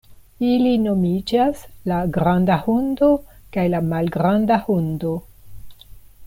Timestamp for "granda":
2.15-2.57